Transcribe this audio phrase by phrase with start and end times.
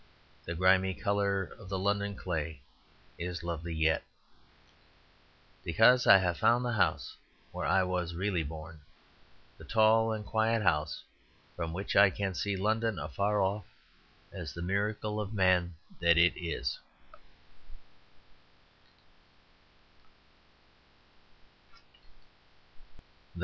[0.45, 2.63] The grimy colour of the London clay
[3.19, 4.01] Is lovely yet,'
[5.63, 7.15] "because I have found the house
[7.51, 8.81] where I was really born;
[9.59, 11.03] the tall and quiet house
[11.55, 13.65] from which I can see London afar off,
[14.33, 16.79] as the miracle of man that it is."